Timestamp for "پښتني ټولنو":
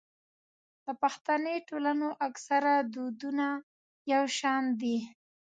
1.01-2.07